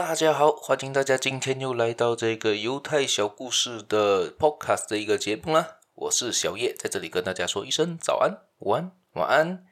[0.00, 5.76] 大家好，欢迎大家今天又来到这个犹太小故事的 Podcast 的一个节目啦。
[5.94, 9.66] 我是小叶，在这里跟大家说一声早安、午安、晚安。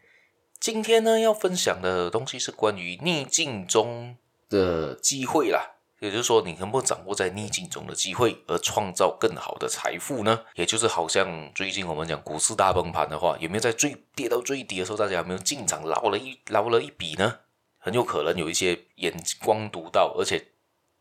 [0.61, 4.19] 今天呢，要分享的东西是关于逆境中
[4.51, 5.77] 的机会啦。
[6.01, 10.43] 也就是说，你能不能掌握在逆境中的机会，而创造更好的财富呢？
[10.57, 17.39] 也就是好像最近我们讲股市大崩盘的话，有没有在最跌到最低的时候，大家有没有进场捞了一捞了一笔呢？
[17.79, 20.49] 很有可能有一些眼光独到，而且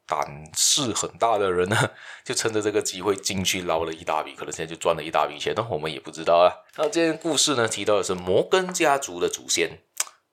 [0.05, 1.91] 胆识很大的人呢，
[2.23, 6.47] 就趁着这个机会进去捞了一大笔，可能现在就赚了一大笔钱，那我们也不知道啊。
[6.77, 9.79] 那这件故事呢，提到的是摩根家族的祖先，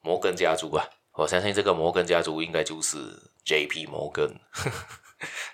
[0.00, 2.98] 摩根家族啊，我相信这个摩根家族应该就是。
[3.46, 3.84] J.P.
[3.84, 4.40] 摩根，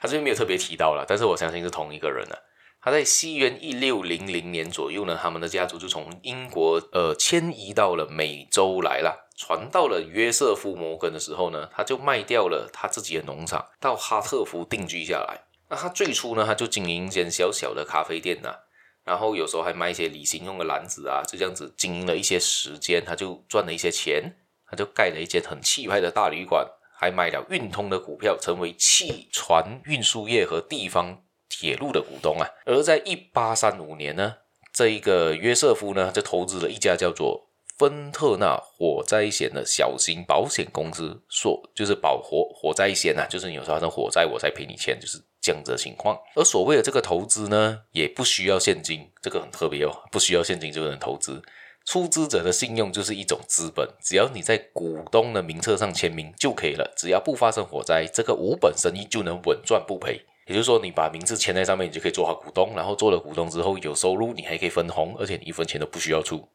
[0.00, 2.38] 他这边没有特别提到了，但是我相信是同一个人啊。
[2.82, 9.28] 他在西元一六零零年左右呢，他们的家族就从英国呃迁移到了美洲来了。
[9.36, 15.44] 传到了约瑟夫摩根的时候呢，他就卖掉了他自己的农场，到哈特福定居下来。
[15.68, 18.56] 那他最初呢，他就经营一间小小的咖啡店呐、啊，
[19.04, 26.66] 然后有时候还卖一些旅行用的篮子啊，就这样子经营了一些时间，他就赚了一些钱，他就盖了一间很气派的大旅馆。
[26.92, 31.22] 还买了运通的股票，成为汽船运输业和地方
[31.60, 32.48] 铁路的股东啊。
[32.64, 34.34] 而在一八三五年呢，
[34.72, 46.18] 这一个约瑟夫呢，就投资了一家叫做芬特纳火灾险的小型保险公司，说就是保火火灾险啊，就是你有时候发生火灾，我才赔你钱，就是这样子的情况。
[46.34, 51.42] 而所谓的这个投资呢，也不需要现金，这个很特别哦，不需要现金就能投资。
[51.86, 56.92] 出资者的信用就是一种资本，只要你在股东的名册上签名就可以了。
[56.94, 60.22] 只要不发生火灾，这个无本生意就能稳赚不赔。
[60.50, 62.74] 也就是说，你把名字签在上面，你就可以做好股东。
[62.74, 66.48] 然后做了股东之后有收入，你还可以分红，而且你一分钱都不需要出。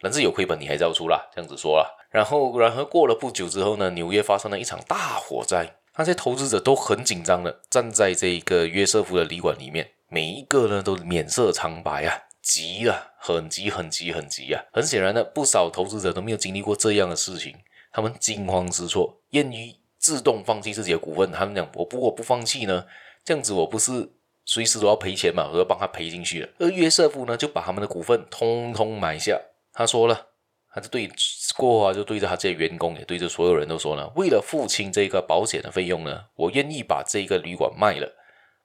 [0.00, 1.28] 但是有亏本，你还是要出啦。
[1.34, 1.90] 这样子说啦。
[2.10, 12.22] 然后，然后过了不久之后呢，纽约发生了一场大火灾，那些投资者都很紧张的站在这个约瑟夫的旅馆里面，每一个呢都面色苍白啊。
[12.40, 14.62] 急了，很急，很急，很急啊！
[14.72, 17.56] 很显然呢，不少投资者都没有经历过这样的事情，
[17.90, 21.32] 他们惊慌失措，愿意自动放弃自己的股份。
[21.32, 22.86] 他们讲：“我不过不放弃呢，
[23.26, 24.08] 这样子我不是
[24.46, 25.50] 随时都要赔钱嘛？
[25.52, 29.38] 我要帮他赔进去了。”而约瑟夫呢，就把他们的股份通通买下。
[29.74, 30.28] 他说了，
[30.72, 31.10] 他就对
[31.56, 38.14] 过后啊，就对着他这些员工，也对着所有人都说了：“为了付清这个保险的费用呢，我愿意把这个旅馆卖了。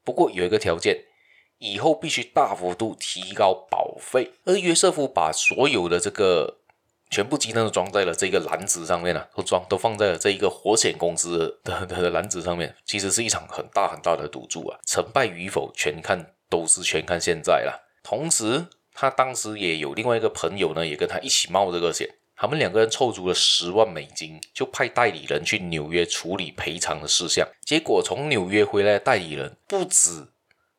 [0.05, 1.05] 不过有一个条件。”
[1.63, 6.57] 以后必须大幅度提高保费，而约瑟夫把所有的这个
[7.11, 17.77] 全部鸡蛋都装在了这个篮子上面啊，都装都放在了这一个火险公司的的篮子上面，其实是一场很大很大的赌注啊，成败与否全看都是全看现在啦。
[18.01, 27.45] 同时，他当时也有另外一个朋友呢，也跟他一起冒这个险，他们两个人凑足了十万美金，就派代理人去纽约处理赔偿的事项。
[27.65, 30.29] 结果从纽约回来的代理人不止。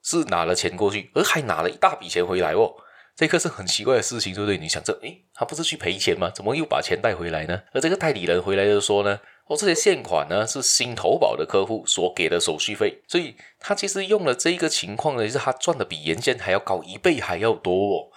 [0.04, 2.74] 是拿了钱过去，而还拿了一大笔钱回来哦，
[3.14, 4.56] 这个是很奇怪的事情，对不对？
[4.56, 6.30] 你想这，诶，他不是去赔钱吗？
[6.30, 7.62] 怎么又把钱带回来呢？
[7.72, 18.08] 而这个代理人回来就说呢，哦，这些现款呢是新投保的客户所给的手续费，所以他其实用了这一个情况呢，就是他赚的比原先还要高一倍还要多哦。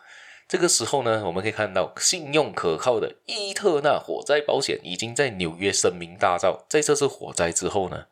[0.48, 6.64] 这个时候呢，我们可以看到信用可靠的伊特纳火灾保险已经在纽约声名大噪。
[6.70, 8.06] 在这次火灾之后呢，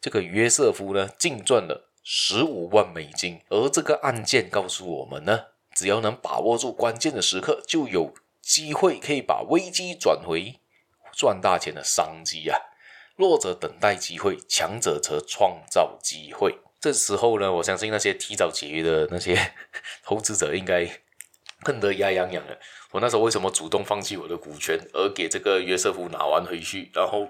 [0.00, 1.88] 这个约瑟夫呢净赚了。
[2.04, 5.38] 十五万美金，而这个案件告诉我们呢，
[5.74, 10.60] 只要能把握住关键的时刻，就有机会可以把危机转回
[11.12, 12.58] 赚大钱的商机啊！
[13.16, 16.58] 弱者等待机会，强者则创造机会。
[16.80, 19.52] 这时候呢，我相信那些提早解约的那些
[20.02, 20.88] 投资者应该
[21.60, 22.58] 恨得牙痒痒的。
[22.90, 27.28] 我那时候为什么主动放弃我的股权，而给这个约瑟夫拿完回去，然后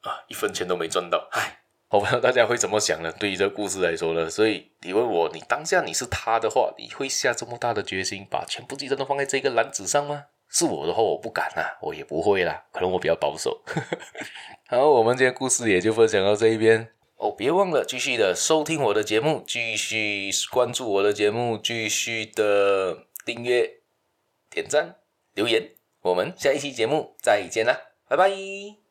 [0.00, 1.63] 啊，一分钱都没赚到，唉。
[1.90, 3.12] 我不知道大家会怎么想呢？
[3.20, 10.24] 对于这个故事来说呢，所以你问我，你当下你是他的话，你会下这么大的决心，把全部鸡蛋都放在这个篮子上吗？
[10.50, 13.62] 是我的话，我不敢啊，我也不会啦，可能我比较保守。
[14.66, 23.80] 好，我们今天故事也就分享到这一边哦，别忘了继续的收听我的节目，继续关注我的节目，继续的订阅、
[24.50, 24.96] 点赞、
[25.34, 25.70] 留言，
[26.02, 27.78] 我们下一期节目再见啦，
[28.08, 28.83] 拜拜。